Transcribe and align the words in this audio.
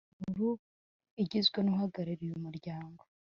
Inama 0.09 0.29
Nkuru 0.35 0.51
igizwe 1.23 1.59
n 1.61 1.67
Uhagarariye 1.73 2.33
umuryango 2.35 3.01